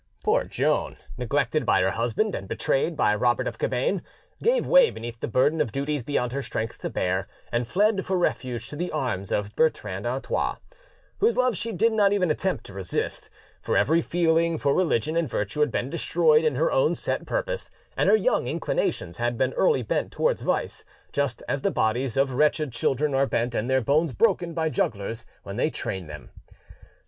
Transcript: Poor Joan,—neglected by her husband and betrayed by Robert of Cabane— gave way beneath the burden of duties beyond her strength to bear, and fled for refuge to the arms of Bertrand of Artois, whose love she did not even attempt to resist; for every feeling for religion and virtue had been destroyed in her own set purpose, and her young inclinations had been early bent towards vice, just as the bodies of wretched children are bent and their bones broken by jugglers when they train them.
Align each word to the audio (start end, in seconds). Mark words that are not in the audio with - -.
Poor 0.23 0.45
Joan,—neglected 0.45 1.63
by 1.63 1.79
her 1.81 1.91
husband 1.91 2.33
and 2.33 2.47
betrayed 2.47 2.97
by 2.97 3.13
Robert 3.13 3.47
of 3.47 3.59
Cabane— 3.59 4.01
gave 4.41 4.65
way 4.65 4.89
beneath 4.89 5.19
the 5.19 5.27
burden 5.27 5.61
of 5.61 5.71
duties 5.71 6.01
beyond 6.01 6.31
her 6.31 6.41
strength 6.41 6.79
to 6.79 6.89
bear, 6.89 7.27
and 7.51 7.67
fled 7.67 8.03
for 8.03 8.17
refuge 8.17 8.67
to 8.67 8.75
the 8.75 8.91
arms 8.91 9.31
of 9.31 9.55
Bertrand 9.55 10.07
of 10.07 10.13
Artois, 10.13 10.55
whose 11.19 11.37
love 11.37 11.55
she 11.55 11.71
did 11.71 11.93
not 11.93 12.13
even 12.13 12.31
attempt 12.31 12.63
to 12.63 12.73
resist; 12.73 13.29
for 13.61 13.77
every 13.77 14.01
feeling 14.01 14.57
for 14.57 14.73
religion 14.73 15.15
and 15.15 15.29
virtue 15.29 15.59
had 15.59 15.69
been 15.71 15.91
destroyed 15.91 16.43
in 16.45 16.55
her 16.55 16.71
own 16.71 16.95
set 16.95 17.27
purpose, 17.27 17.69
and 17.95 18.09
her 18.09 18.15
young 18.15 18.47
inclinations 18.47 19.17
had 19.17 19.37
been 19.37 19.53
early 19.53 19.83
bent 19.83 20.11
towards 20.11 20.41
vice, 20.41 20.83
just 21.13 21.43
as 21.47 21.61
the 21.61 21.69
bodies 21.69 22.17
of 22.17 22.31
wretched 22.31 22.71
children 22.71 23.13
are 23.13 23.27
bent 23.27 23.53
and 23.53 23.69
their 23.69 23.81
bones 23.81 24.13
broken 24.13 24.55
by 24.55 24.67
jugglers 24.67 25.27
when 25.43 25.57
they 25.57 25.69
train 25.69 26.07
them. 26.07 26.31